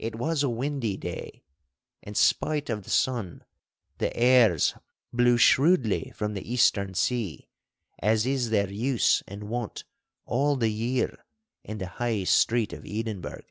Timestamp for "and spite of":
2.02-2.82